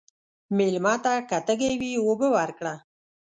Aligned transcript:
مېلمه 0.57 0.95
ته 1.03 1.13
که 1.29 1.37
تږی 1.45 1.73
وي، 1.79 1.91
اوبه 2.05 2.27
ورکړه. 2.35 2.73